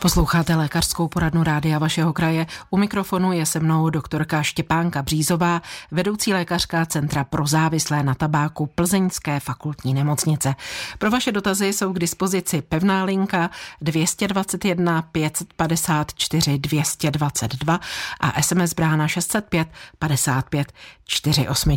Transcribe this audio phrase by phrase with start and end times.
[0.00, 2.46] Posloucháte lékařskou poradnu rádia vašeho kraje.
[2.70, 8.66] U mikrofonu je se mnou doktorka Štěpánka Břízová, vedoucí lékařka Centra pro závislé na tabáku
[8.66, 10.54] Plzeňské fakultní nemocnice.
[10.98, 13.50] Pro vaše dotazy jsou k dispozici pevná linka
[13.80, 17.80] 221 554 222
[18.20, 19.68] a SMS brána 605
[19.98, 20.72] 55
[21.04, 21.76] 48.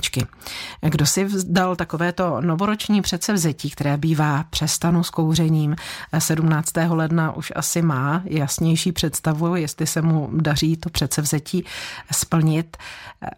[0.81, 5.75] Kdo si dal takovéto novoroční předsevzetí, které bývá přestanu s kouřením
[6.19, 6.73] 17.
[6.89, 11.65] ledna už asi má jasnější představu, jestli se mu daří to předsevzetí
[12.11, 12.77] splnit.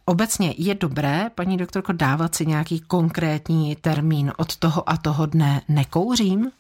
[0.05, 5.61] Obecně je dobré, paní doktorko, dávat si nějaký konkrétní termín od toho a toho dne
[5.69, 6.51] nekouřím?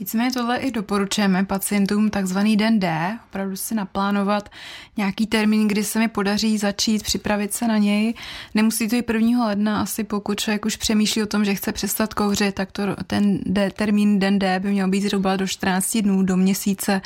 [0.00, 4.48] Víceméně tohle i doporučujeme pacientům takzvaný den D, opravdu si naplánovat
[4.96, 8.14] nějaký termín, kdy se mi podaří začít připravit se na něj.
[8.54, 9.46] Nemusí to i 1.
[9.46, 13.38] ledna, asi pokud člověk už přemýšlí o tom, že chce přestat kouřit, tak to, ten
[13.46, 17.00] D, termín den D by měl být zhruba do 14 dnů, do měsíce,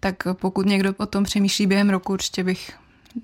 [0.00, 2.72] tak pokud někdo o tom přemýšlí během roku, určitě bych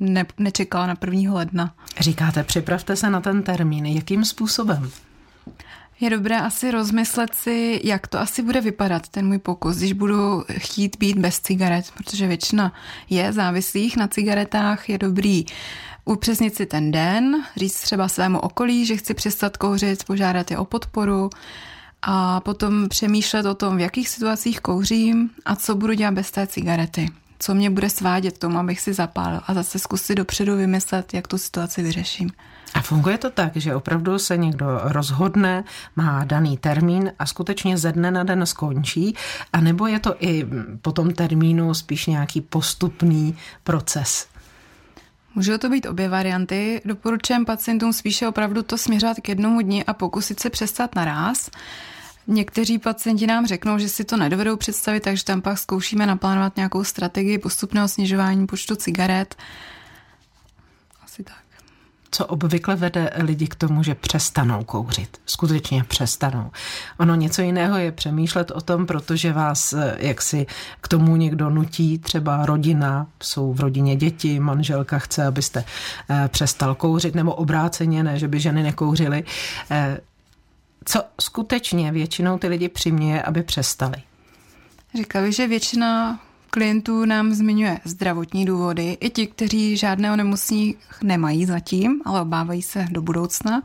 [0.01, 1.35] ne, nečekala na 1.
[1.35, 1.75] ledna.
[2.01, 3.87] Říkáte, připravte se na ten termín.
[3.87, 4.91] Jakým způsobem?
[6.01, 10.45] Je dobré asi rozmyslet si, jak to asi bude vypadat, ten můj pokus, když budu
[10.51, 12.73] chtít být bez cigaret, protože většina
[13.11, 15.45] je závislých na cigaretách, je dobrý
[16.05, 20.65] upřesnit si ten den, říct třeba svému okolí, že chci přestat kouřit, požádat je o
[20.65, 21.31] podporu
[22.03, 26.47] a potom přemýšlet o tom, v jakých situacích kouřím a co budu dělat bez té
[26.47, 27.11] cigarety
[27.45, 31.39] co mě bude svádět tomu, abych si zapálil a zase zkusit dopředu vymyslet, jak tu
[31.39, 32.31] situaci vyřeším.
[32.75, 35.65] A funguje to tak, že opravdu se někdo rozhodne,
[35.97, 39.15] má daný termín a skutečně ze dne na den skončí,
[39.53, 40.47] anebo je to i
[40.83, 44.27] po tom termínu spíš nějaký postupný proces?
[45.35, 46.83] Můžou to být obě varianty.
[46.85, 51.51] Doporučujem pacientům spíše opravdu to směřovat k jednomu dni a pokusit se přestat naraz.
[52.27, 56.85] Někteří pacienti nám řeknou, že si to nedovedou představit, takže tam pak zkoušíme naplánovat nějakou
[56.85, 59.35] strategii postupného snižování počtu cigaret.
[61.05, 61.45] Asi tak.
[62.11, 65.21] Co obvykle vede lidi k tomu, že přestanou kouřit?
[65.27, 66.51] Skutečně přestanou.
[66.99, 70.47] Ono něco jiného je přemýšlet o tom, protože vás eh, jaksi
[70.81, 75.65] k tomu někdo nutí, třeba rodina, jsou v rodině děti, manželka chce, abyste
[76.11, 79.25] eh, přestal kouřit, nebo obráceně, ne, že by ženy nekouřily.
[80.85, 83.97] Co skutečně většinou ty lidi přiměje, aby přestali?
[84.95, 92.03] Říkali, že většina klientů nám zmiňuje zdravotní důvody, i ti, kteří žádné onemocnění nemají zatím,
[92.05, 93.63] ale obávají se do budoucna.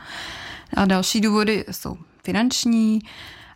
[0.73, 3.01] A další důvody jsou finanční,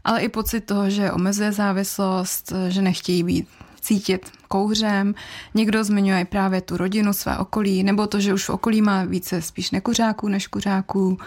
[0.04, 3.48] ale i pocit toho, že omezuje závislost, že nechtějí být
[3.84, 5.16] cítit kouřem.
[5.54, 9.42] Někdo zmiňuje právě tu rodinu, své okolí, nebo to, že už v okolí má více
[9.42, 11.18] spíš nekuřáků než kuřáků,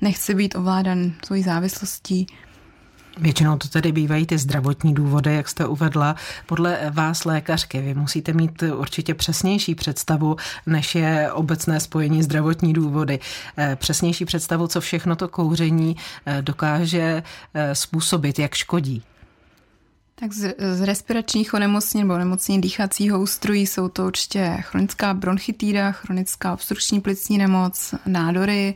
[0.00, 2.26] nechce být ovládan svojí závislostí.
[3.18, 6.16] Většinou to tedy bývají ty zdravotní důvody, jak jste uvedla.
[6.46, 13.18] Podle vás lékařky, vy musíte mít určitě přesnější představu, než je obecné spojení zdravotní důvody.
[13.56, 15.96] Eh, přesnější představu, co všechno to kouření
[16.26, 17.22] eh, dokáže
[17.54, 19.02] eh, způsobit, jak škodí.
[20.18, 26.52] Tak z, z respiračních onemocnění nebo onemocnění dýchacího ústrojí jsou to určitě chronická bronchitída, chronická
[26.52, 28.74] obstrukční plicní nemoc, nádory,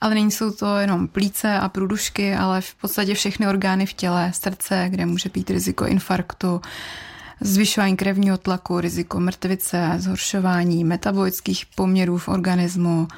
[0.00, 4.32] ale není jsou to jenom plíce a průdušky, ale v podstatě všechny orgány v těle,
[4.34, 6.60] srdce, kde může být riziko infarktu,
[7.40, 13.08] zvyšování krevního tlaku, riziko mrtvice, zhoršování metabolických poměrů v organismu,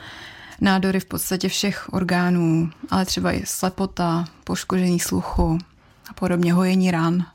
[0.61, 5.59] nádory v podstatě všech orgánů, ale třeba i slepota, poškození sluchu
[6.11, 7.27] a podobně hojení ran.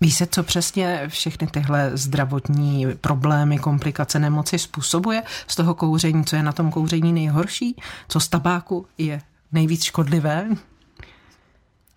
[0.00, 6.24] Ví se, co přesně všechny tyhle zdravotní problémy, komplikace, nemoci způsobuje z toho kouření?
[6.24, 7.76] Co je na tom kouření nejhorší?
[8.08, 9.20] Co z tabáku je
[9.52, 10.48] nejvíc škodlivé?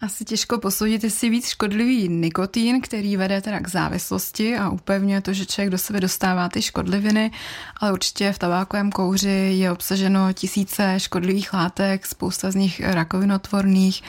[0.02, 5.34] Asi těžko posoudit, jestli víc škodlivý nikotin, který vede teda k závislosti a upevňuje to,
[5.34, 7.32] že člověk do sebe dostává ty škodliviny,
[7.78, 14.04] ale určitě v tabákovém kouři je obsaženo tisíce škodlivých látek, spousta z nich rakovinotvorných,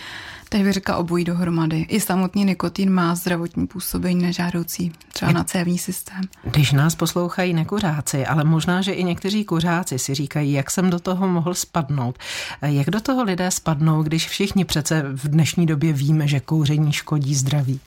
[0.53, 1.81] Teď bych řekla obojí dohromady.
[1.81, 6.21] I samotný nikotin má zdravotní působení nežádoucí, třeba na cévní systém.
[6.43, 10.99] Když nás poslouchají nekuřáci, ale možná, že i někteří kuřáci si říkají, jak jsem do
[10.99, 12.19] toho mohl spadnout.
[12.63, 17.35] Jak do toho lidé spadnou, když všichni přece v dnešní době víme, že kouření škodí
[17.35, 17.81] zdraví?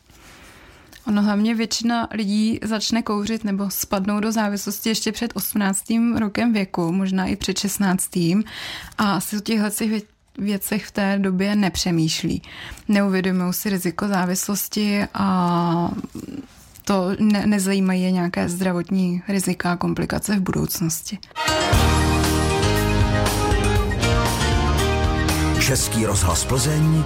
[1.07, 5.83] Ono hlavně většina lidí začne kouřit nebo spadnou do závislosti ještě před 18.
[6.17, 8.15] rokem věku, možná i před 16.
[8.15, 8.41] A
[8.97, 9.69] asi o těchto
[10.37, 12.41] věcech v té době nepřemýšlí.
[12.87, 15.89] Neuvědomují si riziko závislosti a
[16.85, 21.17] to ne, nezajímají je nějaké zdravotní rizika a komplikace v budoucnosti.
[25.59, 27.03] Český rozhlas Plzeň,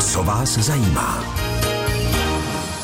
[0.00, 1.45] co vás zajímá?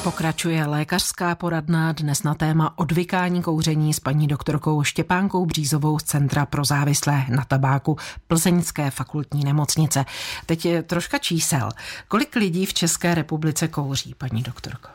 [0.03, 6.47] Pokračuje lékařská poradna dnes na téma odvykání kouření s paní doktorkou Štěpánkou Břízovou z Centra
[6.47, 7.97] pro závislé na tabáku
[8.27, 10.05] Plzeňské fakultní nemocnice.
[10.47, 11.71] Teď je troška čísel.
[12.09, 14.89] Kolik lidí v České republice kouří, paní doktorko?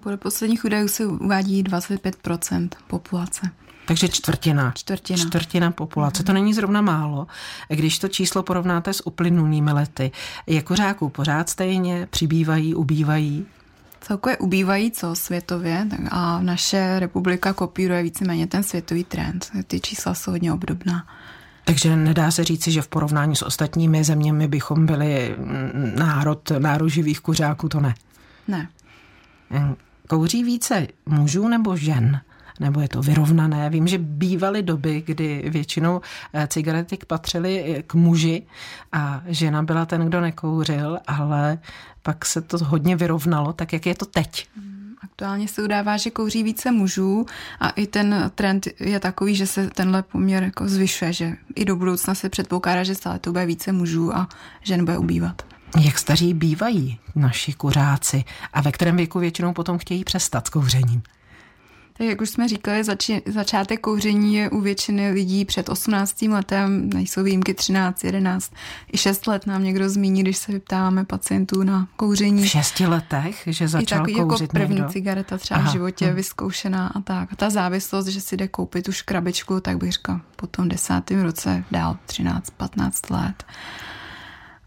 [0.00, 3.50] Podle posledních údajů se uvádí 25% populace.
[3.86, 4.72] Takže čtvrtina.
[4.76, 5.18] Čtvrtina.
[5.18, 6.22] Čtvrtina populace.
[6.22, 7.26] To není zrovna málo.
[7.68, 10.10] Když to číslo porovnáte s uplynulými lety,
[10.46, 13.46] je kuřáků pořád stejně, přibývají, ubývají?
[14.00, 19.50] Celkově ubývají celosvětově a naše republika kopíruje víceméně ten světový trend.
[19.66, 21.06] Ty čísla jsou hodně obdobná.
[21.64, 25.36] Takže nedá se říci, že v porovnání s ostatními zeměmi bychom byli
[25.96, 27.94] národ nároživých kuřáků, to ne.
[28.48, 28.68] Ne.
[30.08, 32.20] Kouří více mužů nebo žen?
[32.60, 33.70] Nebo je to vyrovnané.
[33.70, 36.00] Vím, že bývaly doby, kdy většinou
[36.32, 38.42] eh, cigarety patřily k muži
[38.92, 41.58] a žena byla ten, kdo nekouřil, ale
[42.02, 44.46] pak se to hodně vyrovnalo, tak jak je to teď?
[44.56, 47.26] Hmm, aktuálně se udává, že kouří více mužů
[47.60, 51.76] a i ten trend je takový, že se tenhle poměr jako zvyšuje, že i do
[51.76, 54.28] budoucna se předpokládá, že stále to bude více mužů a
[54.62, 55.42] žen bude ubývat.
[55.80, 61.02] Jak staří bývají naši kuřáci a ve kterém věku většinou potom chtějí přestat s kouřením?
[62.00, 66.28] Tak jak už jsme říkali, zači- začátek kouření je u většiny lidí před 18.
[66.28, 68.52] letem, nejsou výjimky 13, 11,
[68.92, 72.42] i 6 let nám někdo zmíní, když se vyptáváme pacientů na kouření.
[72.42, 74.90] V 6 letech, že začal I takový kouřit jako první někdo?
[74.90, 76.14] cigareta třeba Aha, v životě hm.
[76.14, 77.32] vyzkoušená a tak.
[77.32, 81.22] A ta závislost, že si jde koupit už krabičku, tak bych říkal po tom desátém
[81.22, 83.44] roce dál 13, 15 let.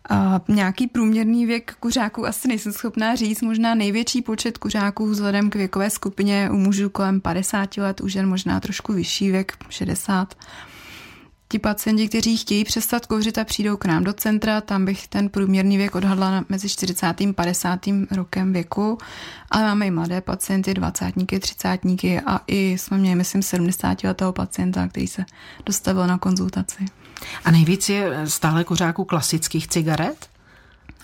[0.09, 3.41] A nějaký průměrný věk kuřáků asi nejsem schopná říct.
[3.41, 8.29] Možná největší počet kuřáků vzhledem k věkové skupině u mužů kolem 50 let, u žen
[8.29, 10.35] možná trošku vyšší věk, 60
[11.53, 15.29] ti pacienti, kteří chtějí přestat kouřit a přijdou k nám do centra, tam bych ten
[15.29, 17.05] průměrný věk odhadla mezi 40.
[17.05, 17.79] a 50.
[18.11, 18.97] rokem věku,
[19.51, 21.79] ale máme i mladé pacienty, 20 30
[22.25, 25.25] a i jsme měli, myslím, 70 letého pacienta, který se
[25.65, 26.85] dostavil na konzultaci.
[27.45, 30.29] A nejvíc je stále kuřáků klasických cigaret?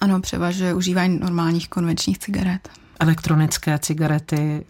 [0.01, 2.69] Ano, převažuje užívání normálních konvenčních cigaret.
[2.99, 4.65] Elektronické cigarety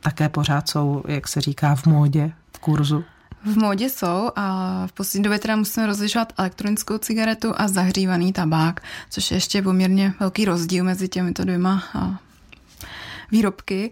[0.00, 3.04] také pořád jsou, jak se říká, v módě, v kurzu?
[3.44, 8.80] V módě jsou a v poslední době teda musíme rozlišovat elektronickou cigaretu a zahřívaný tabák,
[9.10, 11.82] což je ještě poměrně velký rozdíl mezi těmito dvěma
[13.30, 13.90] výrobky.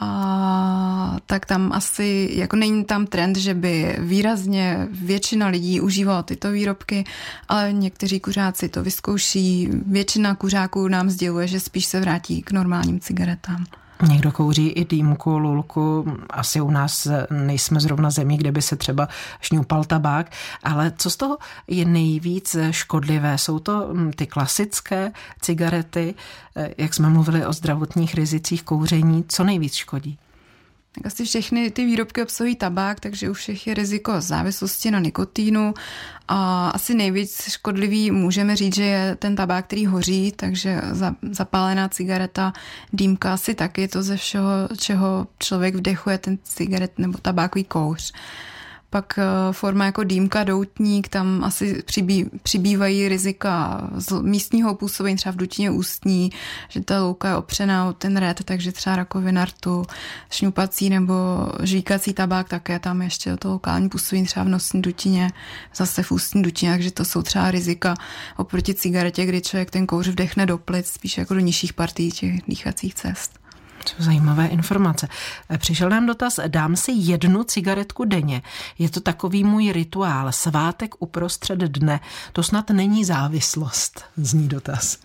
[0.00, 6.50] A tak tam asi, jako není tam trend, že by výrazně většina lidí užívala tyto
[6.50, 7.04] výrobky,
[7.48, 9.68] ale někteří kuřáci to vyzkouší.
[9.86, 13.66] Většina kuřáků nám sděluje, že spíš se vrátí k normálním cigaretám.
[14.06, 16.04] Někdo kouří i dýmku, lulku.
[16.30, 19.08] Asi u nás nejsme zrovna zemí, kde by se třeba
[19.40, 20.32] šňupal tabák.
[20.64, 23.38] Ale co z toho je nejvíc škodlivé?
[23.38, 26.14] Jsou to hm, ty klasické cigarety,
[26.56, 29.24] eh, jak jsme mluvili o zdravotních rizicích kouření.
[29.28, 30.18] Co nejvíc škodí?
[30.92, 35.74] Tak asi všechny ty výrobky obsahují tabák, takže u všech je riziko závislosti na nikotínu.
[36.28, 40.80] A asi nejvíc škodlivý můžeme říct, že je ten tabák, který hoří, takže
[41.30, 42.52] zapálená cigareta,
[42.92, 48.12] dýmka asi taky to ze všeho, čeho člověk vdechuje ten cigaret nebo tabákový kouř.
[48.90, 55.32] Pak eh, forma jako dýmka, doutník, tam asi přibý, přibývají rizika z místního působení, třeba
[55.32, 56.30] v dutině ústní,
[56.68, 59.84] že ta louka je opřená o ten red, takže třeba rakovina rtu,
[60.30, 61.14] šňupací nebo
[61.62, 65.30] žvíkací tabák, také tam ještě to lokální působení třeba v nosní dutině,
[65.74, 67.94] zase v ústní dutině, takže to jsou třeba rizika
[68.36, 72.42] oproti cigaretě, kdy člověk ten kouř vdechne do plic, spíš jako do nižších partí těch
[72.48, 73.37] dýchacích cest.
[73.98, 75.08] Zajímavé informace.
[75.58, 78.42] Přišel nám dotaz, dám si jednu cigaretku denně.
[78.78, 82.00] Je to takový můj rituál, svátek uprostřed dne.
[82.32, 84.98] To snad není závislost, zní dotaz.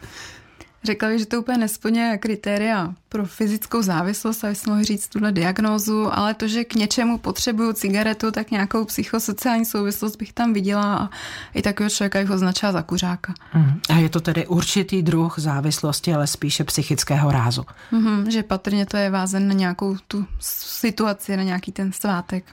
[0.84, 6.18] Řekla bych, že to úplně nesplňuje kritéria pro fyzickou závislost, aby mohli říct tuhle diagnózu,
[6.18, 11.10] ale to, že k něčemu potřebuju cigaretu, tak nějakou psychosociální souvislost bych tam viděla a
[11.54, 13.34] i takového člověka bych označila za kuřáka.
[13.54, 13.80] Mm.
[13.90, 17.66] A je to tedy určitý druh závislosti, ale spíše psychického rázu.
[17.92, 22.46] Mm, že patrně to je vázen na nějakou tu situaci, na nějaký ten svátek.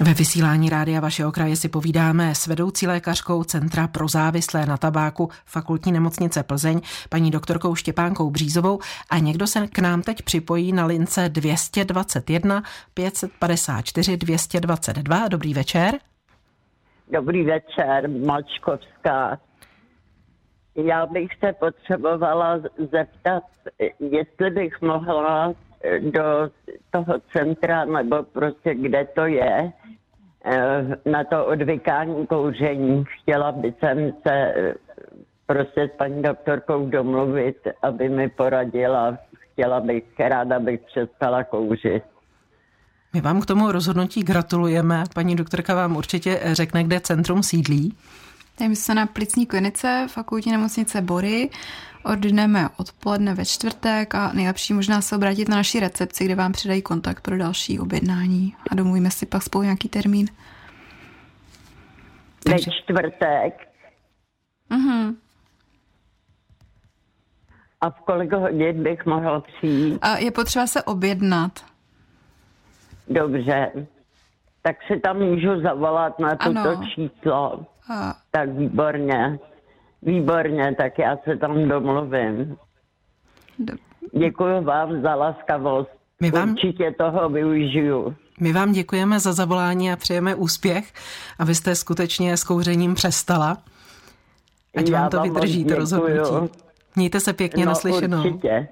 [0.00, 5.28] Ve vysílání rádia vašeho kraje si povídáme s vedoucí lékařkou Centra pro závislé na tabáku
[5.46, 8.78] Fakultní nemocnice Plzeň, paní doktorkou Štěpánkou Břízovou
[9.10, 12.62] a někdo se k nám teď připojí na lince 221
[12.94, 15.28] 554 222.
[15.28, 15.94] Dobrý večer.
[17.12, 19.38] Dobrý večer, Mačkovská.
[20.74, 23.42] Já bych se potřebovala zeptat,
[24.00, 25.54] jestli bych mohla
[26.00, 26.50] do
[26.90, 29.72] toho centra, nebo prostě kde to je,
[30.44, 33.04] eh, na to odvykání kouření.
[33.22, 34.74] Chtěla by jsem se eh,
[35.46, 39.18] prostě s paní doktorkou domluvit, aby mi poradila.
[39.52, 42.02] Chtěla bych, ráda bych přestala kouřit.
[43.14, 45.04] My vám k tomu rozhodnutí gratulujeme.
[45.14, 47.96] Paní doktorka vám určitě řekne, kde centrum sídlí.
[48.60, 51.50] My jsme na plicní klinice fakultní nemocnice Bory.
[52.04, 56.82] Ordinujeme odpoledne ve čtvrtek a nejlepší možná se obrátit na naší recepci, kde vám předají
[56.82, 60.26] kontakt pro další objednání a domluvíme si pak spolu nějaký termín.
[62.48, 63.68] Ve čtvrtek?
[64.70, 65.16] Mhm.
[67.80, 69.98] A v kolik hodin bych mohl přijít?
[70.02, 71.64] A je potřeba se objednat.
[73.08, 73.72] Dobře.
[74.62, 76.82] Tak si tam můžu zavolat na toto ano.
[76.94, 77.66] číslo.
[77.88, 78.16] A...
[78.30, 79.38] Tak výborně.
[80.02, 82.56] Výborně, tak já se tam domluvím.
[83.58, 83.74] Do...
[84.18, 85.90] Děkuji vám za laskavost.
[86.20, 86.50] My vám...
[86.50, 88.14] Určitě toho využiju.
[88.40, 90.92] My vám děkujeme za zavolání a přejeme úspěch,
[91.38, 93.58] abyste skutečně s kouřením přestala.
[94.76, 96.52] Ať já vám to vydrží, to rozhodnutí.
[96.96, 98.18] Mějte se pěkně no, naslyšenou.
[98.18, 98.68] Určitě.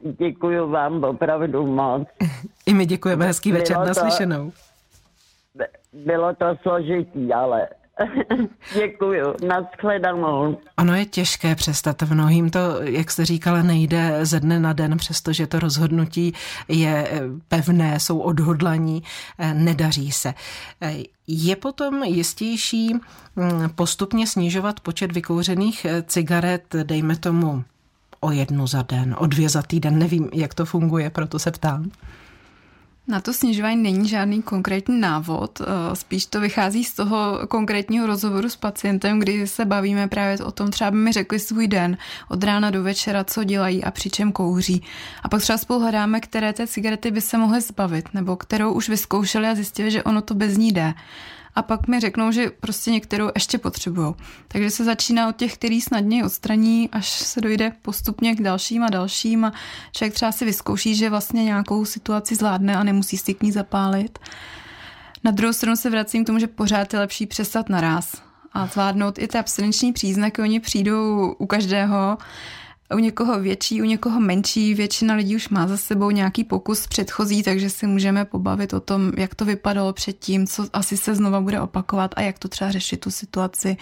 [0.00, 2.08] Děkuji vám opravdu moc.
[2.66, 4.50] I my děkujeme, hezký večer bylo naslyšenou.
[4.50, 4.67] To,
[5.92, 7.68] bylo to složitý, ale
[8.74, 10.58] Děkuju, nashledanou.
[10.78, 12.02] Ono je těžké přestat.
[12.02, 16.34] Mnohým to, jak jste říkala, nejde ze dne na den, přestože to rozhodnutí
[16.68, 19.02] je eh, pevné, jsou odhodlaní,
[19.38, 20.34] eh, nedaří se.
[20.80, 20.94] Eh,
[21.26, 23.00] je potom jistější hm,
[23.74, 27.64] postupně snižovat počet vykouřených cigaret, dejme tomu
[28.20, 31.90] o jednu za den, o dvě za týden, nevím, jak to funguje, proto se ptám.
[33.08, 38.48] Na to snižování není žádný konkrétní návod, eh, spíš to vychází z toho konkrétního rozhovoru
[38.48, 41.96] s pacientem, kdy se bavíme právě o tom, třeba by mi řekli svůj den
[42.28, 44.82] od rána do večera, co dělají a při čem kouří.
[45.22, 48.88] A pak třeba spolu hledáme, které té cigarety by se mohly zbavit, nebo kterou už
[48.88, 50.94] vyzkoušeli a zjistili, že ono to bez ní jde
[51.58, 54.14] a pak mi řeknou, že prostě některou ještě potřebují.
[54.48, 58.90] Takže se začíná od těch, který snadněji odstraní, až se dojde postupně k dalším a
[58.90, 59.52] dalším a
[59.92, 64.18] člověk třeba si vyzkouší, že vlastně nějakou situaci zvládne a nemusí si k ní zapálit.
[65.24, 68.22] Na druhou stranu se vracím k tomu, že pořád je lepší přestat naraz
[68.52, 70.42] a zvládnout i ty abstinenční příznaky.
[70.42, 72.18] Oni přijdou u každého
[72.94, 74.74] u někoho větší, u někoho menší.
[74.74, 79.12] Většina lidí už má za sebou nějaký pokus předchozí, takže si můžeme pobavit o tom,
[79.16, 83.00] jak to vypadalo předtím, co asi se znova bude opakovat a jak to třeba řešit
[83.00, 83.76] tu situaci.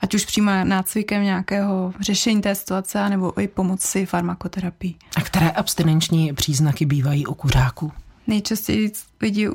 [0.00, 4.94] Ať už přímo nácvikem nějakého řešení té situace, nebo i pomoci farmakoterapii.
[5.16, 7.92] A které abstinenční příznaky bývají u kuřáků?
[8.26, 9.48] Nejčastěji lidi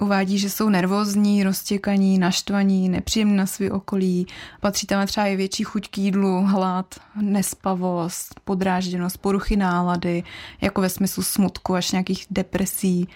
[0.00, 4.26] uvádí, že jsou nervózní, roztěkaní, naštvaní, nepříjemní na svý okolí.
[4.60, 10.22] Patří tam třeba i větší chuť k jídlu, hlad, nespavost, podrážděnost, poruchy nálady,
[10.60, 13.08] jako ve smyslu smutku až nějakých depresí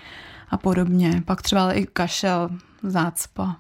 [0.49, 1.23] a podobně.
[1.27, 2.51] Pak třeba i kašel,
[2.83, 3.57] zácpa.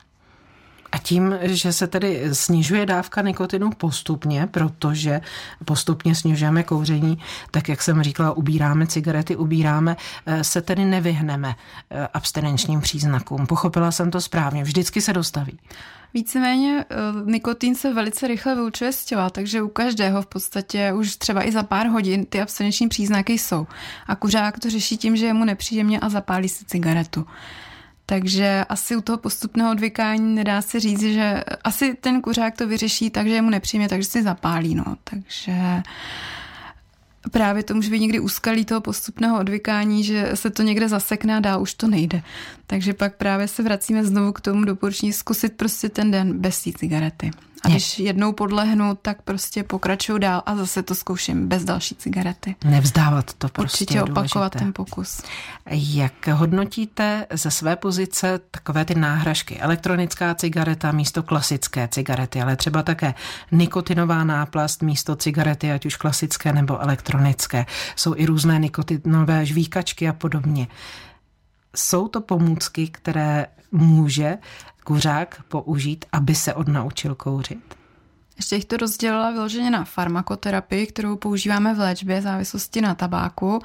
[0.93, 5.21] A tím, že se tedy snižuje dávka nikotinu postupně, protože
[5.65, 7.19] postupně snižujeme kouření,
[7.51, 11.55] tak jak jsem říkala, ubíráme cigarety, ubíráme, eh, se tedy nevyhneme
[11.91, 13.47] eh, abstinenčním příznakům.
[13.47, 15.59] Pochopila jsem to správně, vždycky se dostaví.
[16.15, 16.95] Víceméně eh,
[17.25, 21.53] nikotin se velice rychle vylučuje z těla, takže u každého v podstatě už třeba i
[21.53, 23.67] za pár hodin ty abstinenční příznaky jsou.
[24.07, 27.27] A kuřák to řeší tím, že je mu nepříjemně a zapálí si cigaretu.
[28.11, 33.11] Takže asi u toho postupného odvykání nedá se říct, že asi ten kuřák to vyřeší
[33.11, 34.75] tak, že mu nepříjemně, takže si zapálí.
[34.75, 34.97] No.
[35.05, 35.52] Takže
[37.31, 41.40] právě to může být někdy úskalí toho postupného odvykání, že se to někde zasekne a
[41.40, 42.23] dál už to nejde.
[42.71, 46.71] Takže pak právě se vracíme znovu k tomu doporučení zkusit prostě ten den bez té
[46.73, 47.31] cigarety.
[47.62, 52.55] A když jednou podlehnu, tak prostě pokračuju dál a zase to zkouším bez další cigarety.
[52.65, 54.59] Nevzdávat to prostě Určitě opakovat důležité.
[54.59, 55.23] ten pokus.
[55.71, 59.59] Jak hodnotíte ze své pozice takové ty náhražky?
[59.61, 63.15] Elektronická cigareta místo klasické cigarety, ale třeba také
[63.53, 67.67] nikotinová náplast místo cigarety, ať už klasické nebo elektronické.
[67.97, 70.67] Jsou i různé nikotinové žvíkačky a podobně.
[71.77, 74.39] Jsou to pomůcky, které může
[74.85, 77.81] kuřák použít, aby se odnaučil kouřit?
[78.37, 83.59] Ještě bych to rozdělila vyloženě na farmakoterapii, kterou používáme v léčbě závislosti na tabáku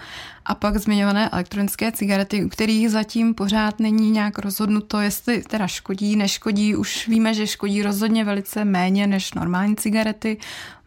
[0.45, 6.15] a pak zmiňované elektronické cigarety, u kterých zatím pořád není nějak rozhodnuto, jestli teda škodí,
[6.15, 6.75] neškodí.
[6.75, 10.37] Už víme, že škodí rozhodně velice méně než normální cigarety,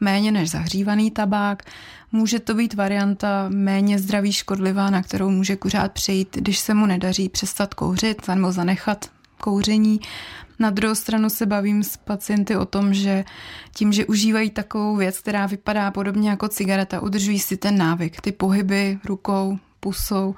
[0.01, 1.63] méně než zahřívaný tabák.
[2.13, 6.87] Může to být varianta méně zdraví škodlivá, na kterou může kuřát přejít, když se mu
[6.87, 9.11] nedaří přestat kouřit nebo zanechat
[9.41, 10.01] kouření.
[10.59, 13.25] Na druhou stranu se bavím s pacienty o tom, že
[13.75, 18.33] tím, že užívají takovou věc, která vypadá podobně jako cigareta, udržují si ten návyk, ty
[18.33, 20.35] pohyby rukou, pusou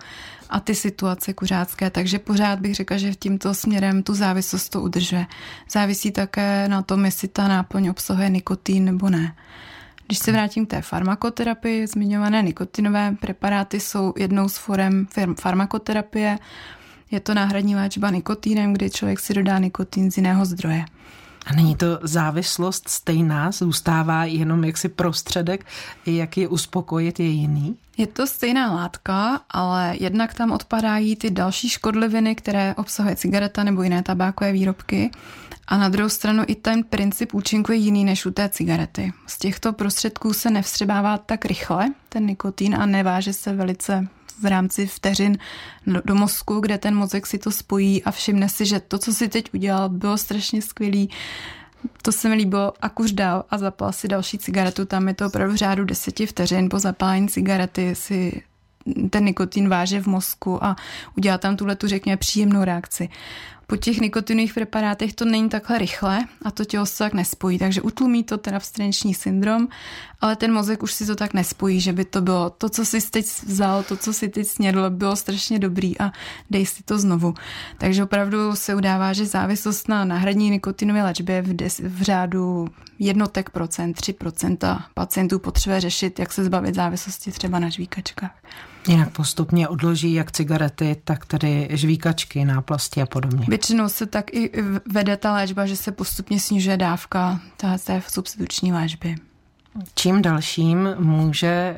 [0.50, 1.90] a ty situace kuřácké.
[1.90, 5.26] Takže pořád bych řekla, že v tímto směrem tu závislost to udržuje.
[5.70, 9.34] Závisí také na tom, jestli ta náplň obsahuje nikotin nebo ne.
[10.10, 15.06] Když se vrátím k té farmakoterapii, zmiňované nikotinové preparáty jsou jednou z forem
[15.40, 16.38] farmakoterapie.
[17.10, 20.84] Je to náhradní léčba nikotinem, kdy člověk si dodá nikotin z jiného zdroje.
[21.46, 25.66] A není to závislost stejná, zůstává jenom jaksi prostředek,
[26.06, 27.76] jak je uspokojit, je jiný?
[28.00, 33.82] Je to stejná látka, ale jednak tam odpadají ty další škodliviny, které obsahuje cigareta nebo
[33.82, 35.10] jiné tabákové výrobky.
[35.68, 39.12] A na druhou stranu i ten princip účinku je jiný než u té cigarety.
[39.26, 44.08] Z těchto prostředků se nevstřebává tak rychle ten nikotin a neváže se velice
[44.42, 45.38] v rámci vteřin
[46.04, 49.28] do mozku, kde ten mozek si to spojí a všimne si, že to, co si
[49.28, 51.10] teď udělal, bylo strašně skvělý,
[52.02, 54.84] to se mi líbilo a kuř dál a zapal si další cigaretu.
[54.84, 58.42] Tam je to opravdu v řádu deseti vteřin po zapálení cigarety si
[59.10, 60.76] ten nikotin váže v mozku a
[61.16, 63.08] udělá tam tuhle tu, řekněme, příjemnou reakci.
[63.70, 67.82] Po těch nikotinových preparátech to není takhle rychle a to tělo se tak nespojí, takže
[67.82, 69.68] utlumí to ten abstinenční syndrom,
[70.20, 73.10] ale ten mozek už si to tak nespojí, že by to bylo to, co si
[73.10, 76.12] teď vzal, to, co si teď snědl, bylo strašně dobrý a
[76.50, 77.34] dej si to znovu.
[77.78, 83.50] Takže opravdu se udává, že závislost na náhradní nikotinové léčbě v, des, v řádu jednotek
[83.50, 88.36] procent, 3 procenta pacientů potřebuje řešit, jak se zbavit závislosti třeba na žvíkačkách.
[88.88, 93.46] Jinak postupně odloží jak cigarety, tak tedy žvíkačky, náplasti a podobně.
[93.48, 94.50] Většinou se tak i
[94.92, 99.16] vede ta léčba, že se postupně snižuje dávka té substituční léčby.
[99.94, 101.76] Čím dalším může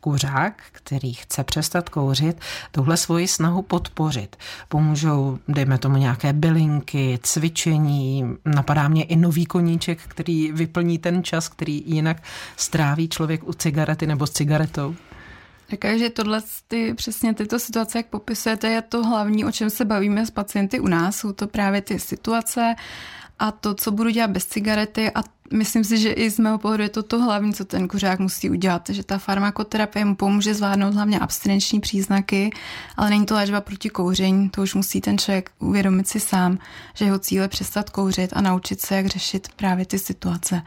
[0.00, 4.36] kuřák, který chce přestat kouřit, tuhle svoji snahu podpořit.
[4.68, 11.48] Pomůžou, dejme tomu, nějaké bylinky, cvičení, napadá mě i nový koníček, který vyplní ten čas,
[11.48, 12.22] který jinak
[12.56, 14.94] stráví člověk u cigarety nebo s cigaretou.
[15.70, 19.84] Říkají, že tohle, ty, přesně tyto situace, jak popisujete, je to hlavní, o čem se
[19.84, 21.16] bavíme s pacienty u nás.
[21.16, 22.74] Jsou to právě ty situace
[23.38, 25.22] a to, co budu dělat bez cigarety a
[25.52, 28.50] myslím si, že i z mého pohledu je to to hlavní, co ten kuřák musí
[28.50, 32.50] udělat, že ta farmakoterapie mu pomůže zvládnout hlavně abstinenční příznaky,
[32.96, 36.58] ale není to léčba proti kouření, to už musí ten člověk uvědomit si sám,
[36.94, 40.62] že jeho cíle přestat kouřit a naučit se, jak řešit právě ty situace.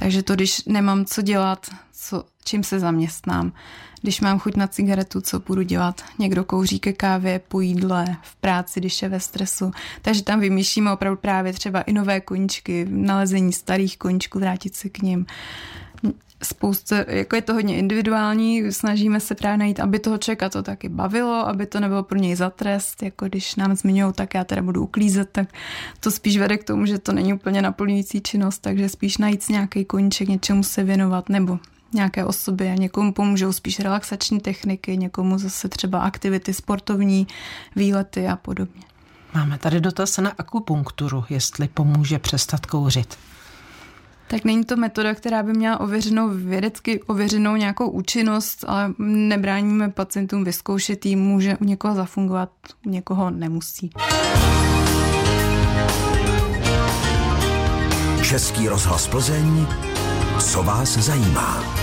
[0.00, 3.52] Takže to, když nemám co dělat, co, čím se zaměstnám,
[4.02, 6.04] když mám chuť na cigaretu, co budu dělat.
[6.18, 9.70] Někdo kouří ke kávě, po jídle, v práci, když je ve stresu.
[10.02, 15.02] Takže tam vymýšlíme opravdu právě třeba i nové koníčky, nalezení starých koníčků, vrátit se k
[15.02, 15.26] ním.
[16.42, 20.88] Spousta, jako je to hodně individuální, snažíme se právě najít, aby toho člověka to taky
[20.88, 24.62] bavilo, aby to nebylo pro něj za trest, jako když nám zmiňují, tak já teda
[24.62, 25.48] budu uklízet, tak
[26.00, 29.84] to spíš vede k tomu, že to není úplně naplňující činnost, takže spíš najít nějaký
[29.84, 31.58] koníček, něčemu se věnovat, nebo
[31.92, 37.26] nějaké osoby a někomu pomůžou spíš relaxační techniky, někomu zase třeba aktivity sportovní,
[37.76, 38.82] výlety a podobně.
[39.34, 43.18] Máme tady dotaz na akupunkturu, jestli pomůže přestat kouřit.
[44.30, 50.44] Tak není to metoda, která by měla ověřenou vědecky ověřenou nějakou účinnost, ale nebráníme pacientům
[50.44, 52.50] vyzkoušet ji, může u někoho zafungovat,
[52.86, 53.90] u někoho nemusí.
[58.22, 59.66] Český rozhlas Plzeň
[60.40, 61.79] co vás zajímá.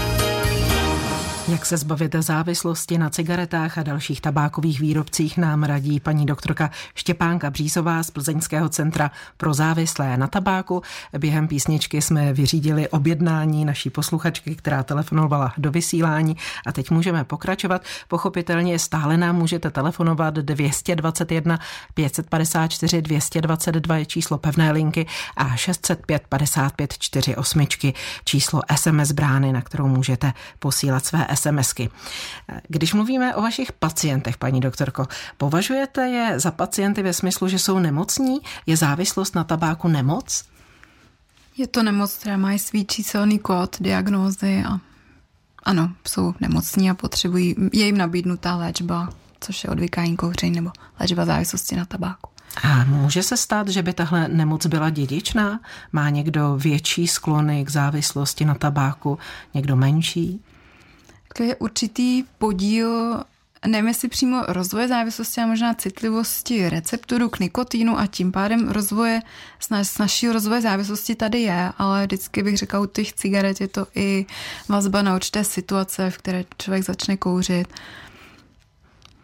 [1.47, 7.49] Jak se zbavit závislosti na cigaretách a dalších tabákových výrobcích nám radí paní doktorka Štěpánka
[7.49, 10.81] Břízová z Plzeňského centra pro závislé na tabáku.
[11.17, 17.81] Během písničky jsme vyřídili objednání naší posluchačky, která telefonovala do vysílání a teď můžeme pokračovat.
[18.07, 21.60] Pochopitelně stále nám můžete telefonovat 221
[21.93, 25.05] 554 222 je číslo pevné linky
[25.38, 27.67] a 605 55 48
[28.25, 31.89] číslo SMS brány, na kterou můžete posílat své SMSky.
[32.67, 37.80] Když mluvíme o vašich pacientech, paní doktorko, považujete je za pacienty ve smyslu, že jsou
[37.80, 38.39] nemocní?
[38.65, 40.43] Je závislost na tabáku nemoc?
[41.58, 44.80] Je to nemoc, která má svý číselný kód, diagnózy a
[45.63, 51.26] ano, jsou nemocní a potřebují, je jim nabídnutá léčba, což je odvykání kouření nebo léčba
[51.26, 52.30] závislosti na tabáku.
[52.63, 55.60] A může se stát, že by tahle nemoc byla dědičná?
[55.91, 59.19] Má někdo větší sklony k závislosti na tabáku,
[59.54, 60.41] někdo menší?
[61.39, 63.23] Je určitý podíl
[63.65, 69.19] nevím jestli přímo rozvoje závislosti, a možná citlivosti receptoru k nikotinu a tím pádem rozvoje,
[69.83, 74.25] snažšího rozvoje závislosti tady je, ale vždycky bych řekla, u těch cigaret je to i
[74.69, 77.67] vazba na určité situace, v které člověk začne kouřit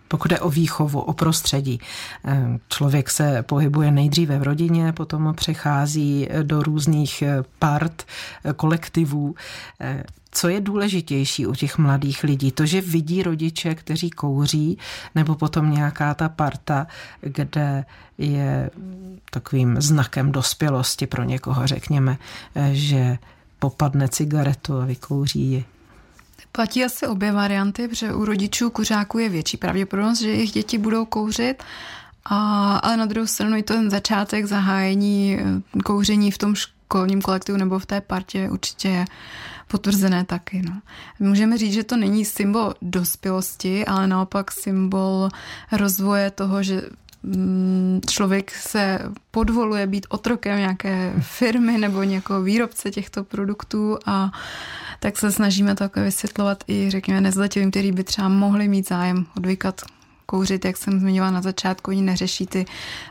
[0.07, 1.79] Pokud je o výchovu, o prostředí,
[2.25, 7.23] eh, člověk se pohybuje nejdříve v rodině, potom přechází do různých
[7.59, 8.03] part,
[8.55, 9.35] kolektivů.
[10.33, 12.51] Co je důležitější u těch mladých lidí?
[12.51, 14.77] To, že vidí rodiče, kteří kouří,
[15.15, 16.87] nebo potom nějaká ta parta,
[17.21, 17.85] kde
[18.17, 18.69] je
[19.31, 22.17] takovým znakem dospělosti pro někoho, řekněme,
[22.71, 23.17] že
[23.59, 25.65] popadne cigaretu a vykouří ji.
[26.51, 31.05] Platí asi obě varianty, protože u rodičů kuřáků je větší pravděpodobnost, že jejich děti budou
[31.05, 31.63] kouřit,
[32.25, 37.57] a, ale na druhou stranu i ten začátek zahájení eh, kouření v tom školním kolektivu
[37.57, 39.05] nebo v té partě určitě je
[39.67, 40.61] potvrzené taky.
[40.61, 40.81] No.
[41.19, 45.29] Můžeme říct, že to není symbol dospělosti, ale naopak symbol
[45.71, 46.81] rozvoje toho, že
[47.23, 48.99] mm, člověk se
[49.31, 54.31] podvoluje být otrokem nějaké firmy nebo nějakého výrobce těchto produktů a
[54.99, 59.81] tak se snažíme to vysvětlovat i, řekněme, nezletilým, který by třeba mohli mít zájem odvykat
[60.25, 62.65] kouřit, jak jsem zmiňovala na začátku, oni neřeší ty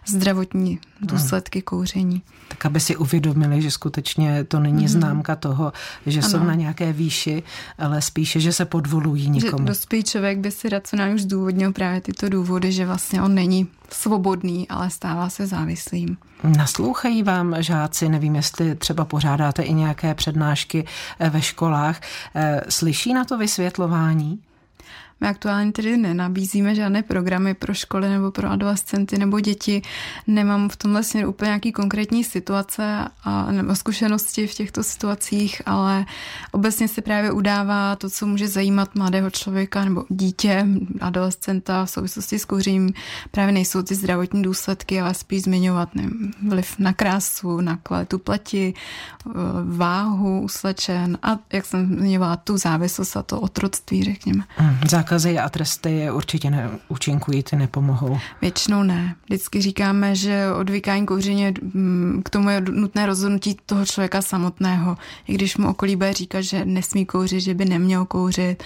[0.07, 2.23] zdravotní důsledky kouření.
[2.63, 4.91] Tak aby si uvědomili, že skutečně to není mm-hmm.
[4.91, 5.73] známka toho,
[6.07, 6.29] že ano.
[6.29, 7.43] jsou na nějaké výši,
[7.79, 9.59] ale spíše, že se podvolují někomu.
[9.59, 13.69] Že dospělý člověk by si racionálně už zdůvodnil právě tyto důvody, že vlastně on není
[13.91, 16.17] svobodný, ale stává se závislým.
[16.57, 20.85] Naslouchají vám žáci, nevím, jestli třeba pořádáte i nějaké přednášky
[21.19, 22.01] eh, ve školách.
[22.35, 24.39] Eh, slyší na to vysvětlování?
[25.23, 29.83] My aktuálně tedy nenabízíme žádné programy pro školy nebo pro adolescenty nebo děti.
[30.27, 36.05] Nemám v tomhle směru úplně nějaký konkrétní situace a, nebo zkušenosti v těchto situacích, ale
[36.53, 40.67] obecně se právě udává to, co může zajímat mladého člověka nebo dítě,
[41.01, 42.93] adolescenta v souvislosti s kouřením.
[43.31, 48.75] Právě nejsou ty zdravotní důsledky, ale spíš zmiňovat nevím, vliv na krásu, na kvalitu pleti,
[49.65, 54.45] váhu uslečen a jak jsem zmiňovala, tu závislost a to otroctví, řekněme.
[54.57, 54.79] Hmm,
[55.19, 58.19] zákazy a tresty určitě neúčinkují, ty nepomohou.
[58.41, 59.15] Většinou ne.
[59.25, 64.97] Vždycky říkáme, že odvykání kouření mm, k tomu je nutné rozhodnutí toho člověka samotného.
[65.29, 68.63] I když mu okolí bude říkat, že nesmí kouřit, že by neměl kouřit,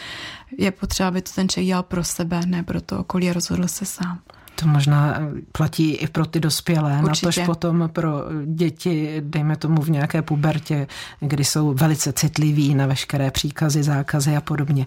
[0.59, 3.68] je potřeba, aby to ten člověk dělal pro sebe, ne pro to okolí a rozhodl
[3.68, 4.18] se sám.
[4.61, 5.19] To možná
[5.53, 7.27] platí i pro ty dospělé, Určitě.
[7.27, 8.11] natož potom pro
[8.47, 10.87] děti, dejme tomu v nějaké pubertě,
[11.21, 14.87] kdy jsou velice citliví na veškeré příkazy, zákazy a podobně.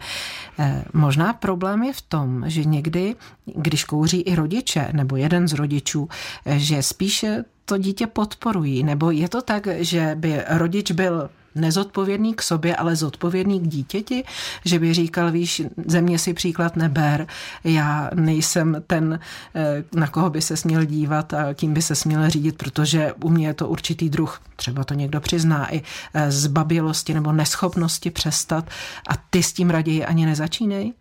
[0.59, 3.15] Eh, možná problém je v tom, že někdy,
[3.55, 6.09] když kouří i rodiče nebo jeden z rodičů,
[6.45, 12.33] eh, že spíše to dítě podporují, nebo je to tak, že by rodič byl nezodpovědný
[12.33, 14.23] k sobě, ale zodpovědný k dítěti,
[14.65, 17.27] že by říkal, víš, země si příklad neber,
[17.63, 19.19] já nejsem ten,
[19.55, 23.29] eh, na koho by se směl dívat a kým by se směl řídit, protože u
[23.29, 25.81] mě je to určitý druh, třeba to někdo přizná, i
[26.13, 28.69] eh, zbabělosti nebo neschopnosti přestat.
[29.09, 30.93] A ty s tím raději ani nezačínej?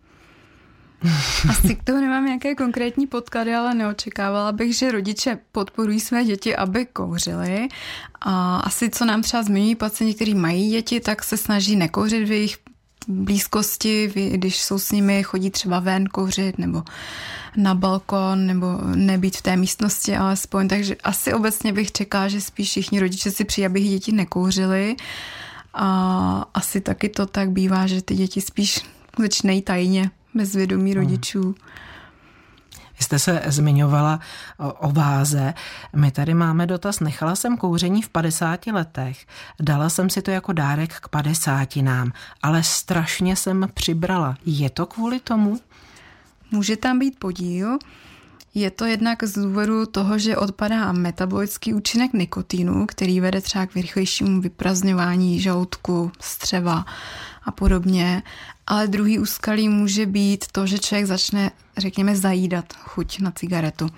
[1.49, 6.55] Asi k tomu nemám nějaké konkrétní podklady, ale neočekávala bych, že rodiče podporují své děti,
[6.55, 7.67] aby kouřili.
[8.21, 12.31] A asi co nám třeba zmiňují pacienti, kteří mají děti, tak se snaží nekouřit v
[12.31, 12.57] jejich
[13.07, 16.83] blízkosti, když jsou s nimi, chodí třeba ven kouřit nebo
[17.57, 20.67] na balkon nebo nebýt v té místnosti alespoň.
[20.67, 24.95] Takže asi obecně bych čekala, že spíš všichni rodiče si přijí, aby děti nekouřili.
[25.73, 28.85] A asi taky to tak bývá, že ty děti spíš
[29.19, 31.01] začínají tajně bezvědomí hmm.
[31.01, 31.41] rodičů.
[31.41, 31.55] Hmm.
[32.99, 34.19] Vy jste se zmiňovala
[34.57, 35.53] o, o váze.
[35.95, 36.99] My tady máme dotaz.
[36.99, 39.25] Nechala jsem kouření v 50 letech.
[39.59, 42.11] Dala jsem si to jako dárek k 50 nám,
[42.41, 44.37] ale strašně jsem přibrala.
[44.45, 45.59] Je to kvůli tomu?
[46.51, 47.77] Může tam být podíl.
[48.53, 53.75] Je to jednak z důvodu toho, že odpadá metabolický účinek nikotinu, který vede třeba k
[53.75, 56.85] rychlejšímu vyprazňování žaludku, střeva
[57.43, 58.23] a podobně.
[58.69, 63.89] Ale druhý úskalí může být to, že člověk začne, řekněme, zajídat chuť na cigaretu.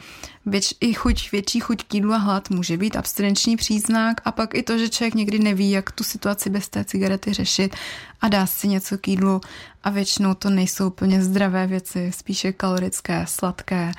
[0.45, 4.55] Věč, I chuť, větší chuť k jídlu a hlad může být abstinenční příznak a pak
[4.55, 7.75] i to, že člověk někdy neví, jak tu situaci bez té cigarety řešit
[8.21, 9.41] a dá si něco k jídlu
[9.83, 13.91] a většinou to nejsou úplně zdravé věci, spíše kalorické, sladké,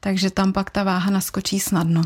[0.00, 2.02] takže tam pak ta váha naskočí snadno.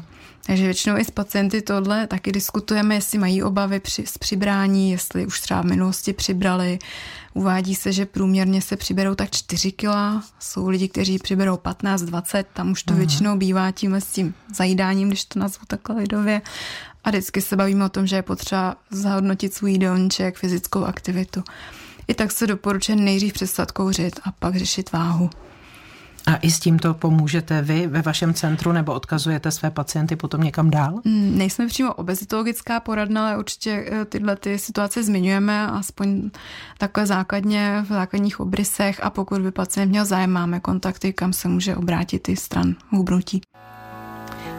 [0.47, 5.27] Takže většinou i s pacienty tohle taky diskutujeme, jestli mají obavy při, z přibrání, jestli
[5.27, 6.79] už třeba v minulosti přibrali.
[7.35, 10.25] Uvádí se, že průměrně se přiberou tak 4 kila.
[10.39, 12.99] Jsou lidi, kteří přiberou 15-20, tam už to Aha.
[12.99, 16.43] většinou bývá tímhle s tím zajídáním, když to nazvu takhle lidově.
[17.05, 21.43] A vždycky se bavíme o tom, že je potřeba zahodnotit svůj jídelníček, fyzickou aktivitu.
[22.09, 25.31] I tak se doporučuje nejdřív přestat kouřit a pak řešit váhu.
[26.27, 30.71] A i s tímto pomůžete vy ve vašem centru nebo odkazujete své pacienty potom někam
[30.71, 31.01] dál?
[31.05, 36.31] Mm, nejsme přímo obezitologická poradna, ale určitě eh, tyhle ty situace zmiňujeme, aspoň
[36.79, 41.49] takhle základně v základních obrysech a pokud by pacient měl zájem, máme kontakty, kam se
[41.49, 43.41] může obrátit i stran hubnutí.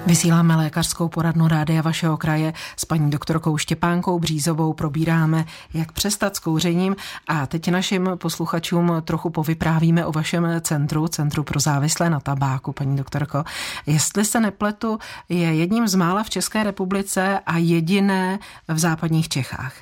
[0.08, 4.74] Vysíláme lékařskou poradnu rádia vašeho kraje s paní doktorkou Štěpánkou Břízovou.
[4.74, 6.96] Probíráme, jak přestat s kouřením
[7.28, 12.98] a teď našim posluchačům trochu povyprávíme o vašem centru, Centru pro závislé na tabáku, paní
[12.98, 13.44] doktorko.
[13.86, 19.74] Jestli se nepletu, je jedním z mála v České republice a jediné v západních Čechách.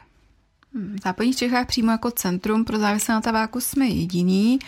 [0.96, 4.60] V západních Čechách přímo jako Centrum pro závislé na tabáku jsme jediní.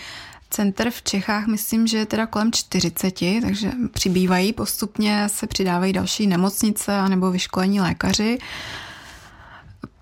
[0.49, 6.27] Center v Čechách myslím, že je teda kolem 40, takže přibývají postupně, se přidávají další
[6.27, 8.37] nemocnice nebo vyškolení lékaři.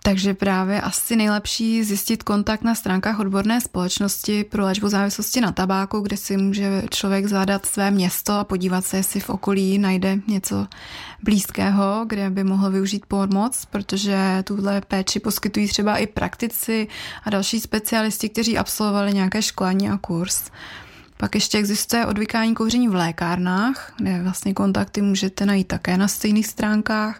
[0.05, 5.99] Takže právě asi nejlepší zjistit kontakt na stránkách odborné společnosti pro léčbu závislosti na tabáku,
[5.99, 10.67] kde si může člověk zadat své město a podívat se, jestli v okolí najde něco
[11.23, 16.87] blízkého, kde by mohl využít pomoc, protože tuhle péči poskytují třeba i praktici
[17.23, 20.51] a další specialisti, kteří absolvovali nějaké školení a kurz.
[21.17, 26.47] Pak ještě existuje odvykání kouření v lékárnách, kde vlastně kontakty můžete najít také na stejných
[26.47, 27.19] stránkách.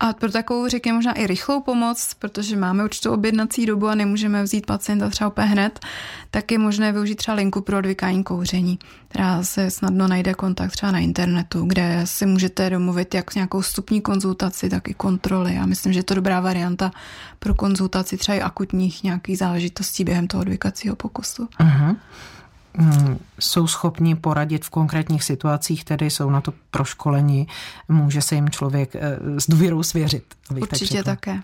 [0.00, 4.42] A pro takovou, řekněme, možná i rychlou pomoc, protože máme určitou objednací dobu a nemůžeme
[4.42, 5.80] vzít pacienta třeba úplně hned,
[6.30, 8.78] tak je možné využít třeba linku pro odvykání kouření,
[9.08, 14.00] která se snadno najde kontakt třeba na internetu, kde si můžete domluvit jak nějakou vstupní
[14.00, 15.54] konzultaci, tak i kontroly.
[15.54, 16.90] Já myslím, že je to dobrá varianta
[17.38, 21.48] pro konzultaci třeba i akutních nějakých záležitostí během toho odvykacího pokusu.
[21.60, 21.96] Uh-huh.
[22.78, 27.46] Mm, jsou schopni poradit v konkrétních situacích, tedy jsou na to proškoleni,
[27.88, 29.00] může se jim člověk eh,
[29.40, 30.24] s důvěrou svěřit.
[30.60, 31.40] Určitě tak také.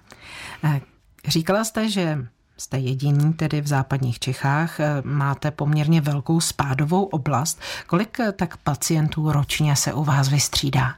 [0.65, 0.81] Eh,
[1.29, 2.27] říkala jste, že
[2.59, 7.61] jste jediný tedy v západních Čechách, eh, máte poměrně velkou spádovou oblast.
[7.87, 10.95] Kolik tak pacientů ročně se u vás vystřídá?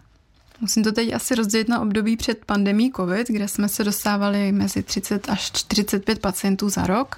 [0.61, 4.83] Musím to teď asi rozdělit na období před pandemí COVID, kde jsme se dostávali mezi
[4.83, 7.17] 30 až 45 pacientů za rok.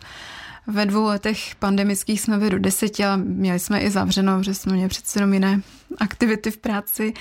[0.66, 4.72] Ve dvou letech pandemických jsme byli do deseti, ale měli jsme i zavřeno, protože jsme
[4.72, 5.60] měli přece jenom jiné
[5.98, 7.14] aktivity v práci.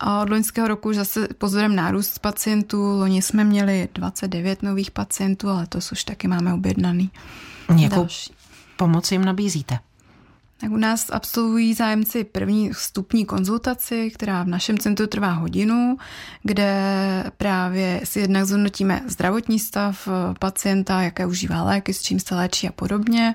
[0.00, 2.98] A od loňského roku už zase pozorem nárůst pacientů.
[2.98, 7.10] Loni jsme měli 29 nových pacientů, ale to už taky máme objednaný.
[7.76, 8.32] Jakou Další.
[8.76, 9.78] pomoc jim nabízíte?
[10.60, 15.96] Tak u nás absolvují zájemci první vstupní konzultaci, která v našem centru trvá hodinu,
[16.42, 16.74] kde
[17.36, 22.72] právě si jednak zhodnotíme zdravotní stav pacienta, jaké užívá léky, s čím se léčí a
[22.72, 23.34] podobně.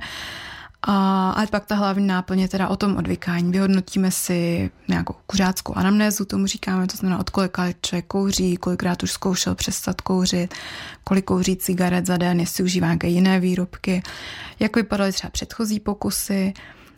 [0.81, 3.51] A, ale pak ta hlavní náplně teda o tom odvykání.
[3.51, 9.12] Vyhodnotíme si nějakou kuřáckou anamnézu, tomu říkáme, to znamená od kolika člověk kouří, kolikrát už
[9.12, 10.53] zkoušel přestat kouřit,
[11.03, 14.03] kolik kouří cigaret za den, jestli užívá nějaké jiné výrobky,
[14.59, 16.53] jak vypadaly třeba předchozí pokusy,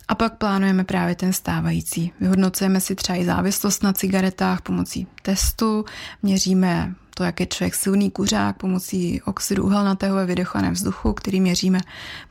[0.08, 2.12] a pak plánujeme právě ten stávající.
[2.20, 5.84] Vyhodnocujeme si třeba i závislost na cigaretách pomocí testu,
[6.22, 11.80] měříme to, jak je člověk silný kuřák pomocí oxidu uhelnatého ve vydechaném vzduchu, který měříme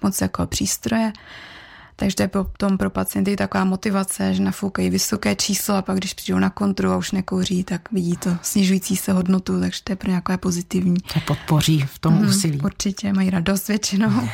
[0.03, 1.13] moc jako přístroje.
[1.95, 6.13] Takže to je potom pro pacienty taková motivace, že nafoukají vysoké číslo a pak když
[6.13, 9.95] přijdou na kontrolu a už nekouří, tak vidí to snižující se hodnotu, takže to je
[9.95, 10.97] pro nějaké pozitivní.
[11.13, 12.61] To podpoří v tom mm, úsilí.
[12.61, 14.11] Určitě, mají radost většinou.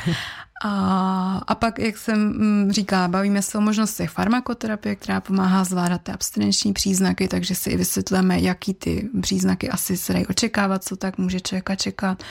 [0.64, 6.02] A, a pak, jak jsem mm, říkala, bavíme se o možnostech farmakoterapie, která pomáhá zvládat
[6.02, 10.96] ty abstinenční příznaky, takže si i vysvětlíme, jaký ty příznaky asi se dají očekávat, co
[10.96, 12.22] tak může člověka čekat.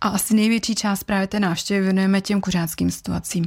[0.00, 3.44] A asi největší část právě té návštěvy věnujeme těm kuřáckým situacím,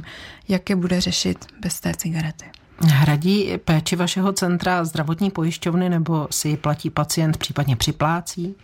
[0.48, 2.44] jak je bude řešit bez té cigarety.
[2.86, 8.54] Hradí péči vašeho centra zdravotní pojišťovny nebo si platí pacient, případně připlácí?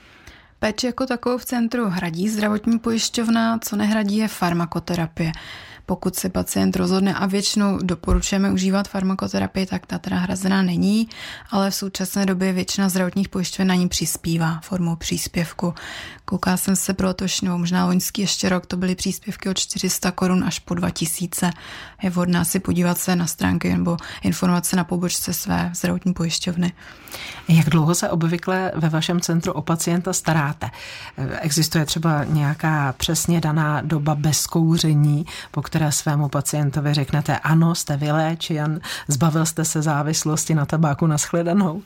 [0.59, 5.33] Péči jako takovou v centru hradí zdravotní pojišťovna, co nehradí je farmakoterapie
[5.87, 11.09] pokud se pacient rozhodne a většinou doporučujeme užívat farmakoterapii, tak ta teda hrazená není,
[11.51, 15.75] ale v současné době většina zdravotních pojišťoven na ní přispívá formou příspěvku.
[16.25, 20.45] Kouká jsem se pro nebo možná loňský ještě rok, to byly příspěvky od 400 korun
[20.45, 21.51] až po 2000.
[22.03, 26.73] Je vhodná si podívat se na stránky nebo informace na pobočce své zdravotní pojišťovny.
[27.49, 30.71] Jak dlouho se obvykle ve vašem centru o pacienta staráte?
[31.41, 37.97] Existuje třeba nějaká přesně daná doba bez kouření, po které svému pacientovi řeknete, ano, jste
[37.97, 41.83] vyléčen, zbavil jste se závislosti na tabáku na shledanou?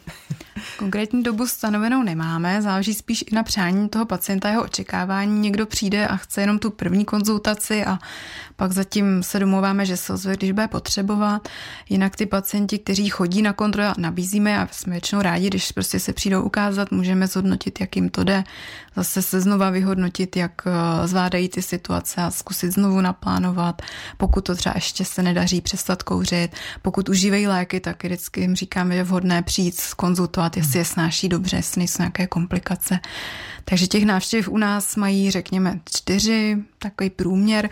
[0.79, 5.41] Konkrétní dobu stanovenou nemáme, záleží spíš i na přání toho pacienta, jeho očekávání.
[5.41, 7.99] Někdo přijde a chce jenom tu první konzultaci a
[8.57, 11.49] pak zatím se domluváme, že se ozve, když bude potřebovat.
[11.89, 16.13] Jinak ty pacienti, kteří chodí na kontrolu, nabízíme a jsme většinou rádi, když prostě se
[16.13, 18.45] přijdou ukázat, můžeme zhodnotit, jak jim to jde,
[18.97, 23.83] zase se znova vyhodnotit, jak eh, zvládají ty situace a zkusit znovu naplánovat.
[24.17, 26.51] Pokud to třeba ještě se nedaří přestat kouřit,
[26.83, 31.29] pokud užívají léky, tak vždycky jim říkáme, že je vhodné přijít konzultovat, jestli je snáší
[31.29, 33.01] dobře, jestli nejsou nějaké komplikace.
[33.65, 37.69] Takže těch návštěv u nás mají, řekněme, čtyři, takový průměr,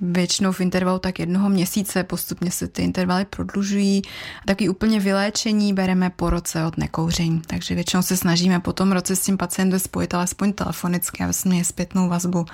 [0.00, 4.02] většinou v intervalu tak jednoho měsíce, postupně se ty intervaly prodlužují.
[4.46, 9.16] Taky úplně vyléčení bereme po roce od nekouření, takže většinou se snažíme po tom roce
[9.16, 12.44] s tím pacientem spojit alespoň telefonicky, aby jsme měli zpětnou vazbu,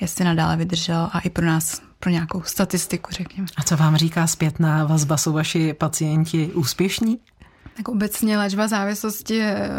[0.00, 3.48] jestli nadále vydržel a i pro nás pro nějakou statistiku, řekněme.
[3.56, 5.16] A co vám říká zpětná vazba?
[5.16, 7.18] Jsou vaši pacienti úspěšní?
[7.80, 9.70] Tak obecně léčba závislosti je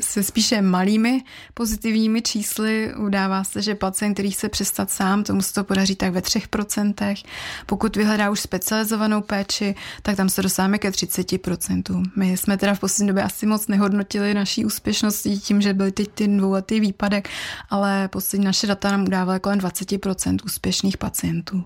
[0.00, 2.94] se spíše malými pozitivními čísly.
[2.94, 7.24] Udává se, že pacient, který chce přestat sám, tomu se to podaří tak ve 3%.
[7.66, 12.10] Pokud vyhledá už specializovanou péči, tak tam se dosáváme ke 30%.
[12.16, 16.08] My jsme teda v poslední době asi moc nehodnotili naší úspěšnosti tím, že byly teď
[16.14, 17.28] ty dvouletý výpadek,
[17.70, 21.64] ale poslední naše data nám udávaly kolem 20% úspěšných pacientů.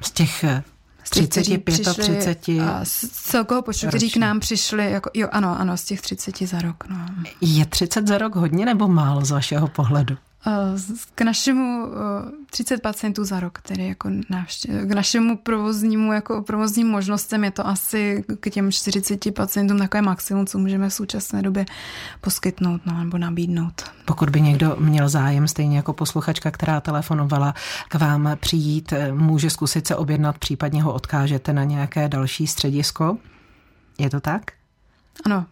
[0.00, 0.44] Z těch
[1.06, 1.64] z 30,
[1.98, 2.62] 35.
[2.82, 6.58] Z celkového počtu, kteří k nám přišli, jako, jo, ano, ano, z těch 30 za
[6.58, 6.84] rok.
[6.88, 7.06] No.
[7.40, 10.16] Je 30 za rok hodně nebo málo z vašeho pohledu?
[11.14, 11.86] K našemu
[12.50, 17.66] 30 pacientů za rok, tedy jako návštěv, k našemu provoznímu, jako provozním možnostem je to
[17.66, 21.66] asi k těm 40 pacientům takové maximum, co můžeme v současné době
[22.20, 23.84] poskytnout no, nebo nabídnout.
[24.04, 27.54] Pokud by někdo měl zájem, stejně jako posluchačka, která telefonovala
[27.88, 33.18] k vám přijít, může zkusit se objednat, případně ho odkážete na nějaké další středisko?
[33.98, 34.42] Je to tak?
[35.24, 35.46] Ano,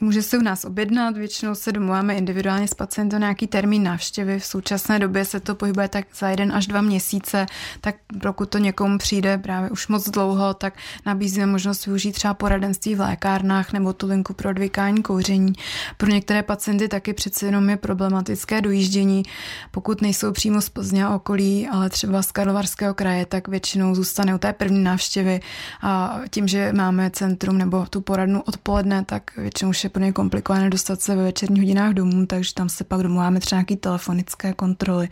[0.00, 4.38] Může se u nás objednat, většinou se domluváme individuálně s pacientem nějaký termín návštěvy.
[4.38, 7.46] V současné době se to pohybuje tak za jeden až dva měsíce,
[7.80, 10.74] tak pokud to někomu přijde právě už moc dlouho, tak
[11.06, 15.52] nabízíme možnost využít třeba poradenství v lékárnách nebo tu linku pro odvykání kouření.
[15.96, 19.22] Pro některé pacienty taky přece jenom je problematické dojíždění.
[19.70, 24.34] Pokud nejsou přímo z Plzně a okolí, ale třeba z Karlovarského kraje, tak většinou zůstane
[24.34, 25.40] u té první návštěvy
[25.82, 30.70] a tím, že máme centrum nebo tu poradnu odpoledne, tak většinou je pro ně komplikované
[30.70, 35.08] dostat se ve večerních hodinách domů, takže tam se pak domluváme třeba nějaké telefonické kontroly,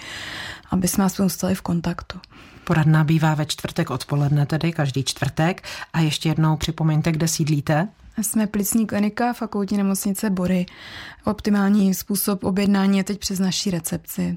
[0.71, 2.19] aby jsme aspoň stali v kontaktu.
[2.65, 5.63] Poradna bývá ve čtvrtek odpoledne, tedy každý čtvrtek.
[5.93, 7.89] A ještě jednou připomeňte, kde sídlíte.
[8.23, 10.67] Jsme plicní klinika fakultní nemocnice Bory.
[11.25, 14.37] Optimální způsob objednání je teď přes naší recepci.